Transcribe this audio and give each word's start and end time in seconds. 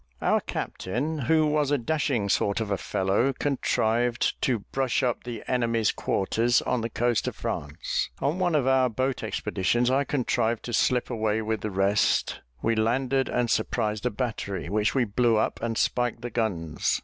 Our 0.19 0.39
captain, 0.41 1.19
who 1.19 1.45
was 1.45 1.69
a 1.69 1.77
dashing 1.77 2.27
sort 2.29 2.59
of 2.59 2.71
a 2.71 2.77
fellow, 2.79 3.33
contrived 3.33 4.41
to 4.41 4.61
brush 4.71 5.03
up 5.03 5.23
the 5.23 5.43
enemy's 5.47 5.91
quarters, 5.91 6.59
on 6.63 6.81
the 6.81 6.89
coast 6.89 7.27
of 7.27 7.35
France. 7.35 8.09
On 8.17 8.39
one 8.39 8.55
of 8.55 8.65
our 8.65 8.89
boat 8.89 9.21
expeditions, 9.21 9.91
I 9.91 10.03
contrived 10.03 10.63
to 10.63 10.73
slip 10.73 11.11
away 11.11 11.43
with 11.43 11.61
the 11.61 11.69
rest; 11.69 12.41
we 12.63 12.73
landed, 12.73 13.29
and 13.29 13.47
surprised 13.47 14.03
a 14.07 14.09
battery, 14.09 14.69
which 14.69 14.95
we 14.95 15.03
blew 15.05 15.37
up, 15.37 15.61
and 15.61 15.77
spiked 15.77 16.21
the 16.21 16.31
guns. 16.31 16.99